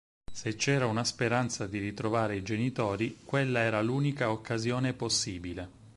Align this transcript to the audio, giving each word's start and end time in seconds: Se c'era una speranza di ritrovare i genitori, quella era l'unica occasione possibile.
Se 0.33 0.55
c'era 0.55 0.87
una 0.87 1.03
speranza 1.03 1.67
di 1.67 1.77
ritrovare 1.77 2.35
i 2.35 2.41
genitori, 2.41 3.19
quella 3.23 3.59
era 3.59 3.83
l'unica 3.83 4.31
occasione 4.31 4.93
possibile. 4.93 5.69